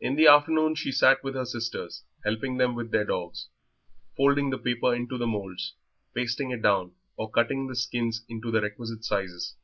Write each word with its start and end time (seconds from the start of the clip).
In 0.00 0.16
the 0.16 0.26
afternoon 0.28 0.74
she 0.76 0.90
sat 0.90 1.22
with 1.22 1.34
her 1.34 1.44
sisters, 1.44 2.04
helping 2.24 2.56
them 2.56 2.74
with 2.74 2.90
their 2.90 3.04
dogs, 3.04 3.48
folding 4.16 4.48
the 4.48 4.56
paper 4.56 4.94
into 4.94 5.18
the 5.18 5.26
moulds, 5.26 5.74
pasting 6.14 6.52
it 6.52 6.62
down, 6.62 6.92
or 7.18 7.30
cutting 7.30 7.66
the 7.66 7.76
skins 7.76 8.24
into 8.30 8.50
the 8.50 8.62
requisite 8.62 9.04
sizes. 9.04 9.54